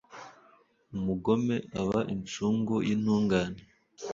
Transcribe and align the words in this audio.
Umugome 0.95 1.55
aba 1.81 1.99
incungu 2.13 2.75
y’intungane 2.87 3.61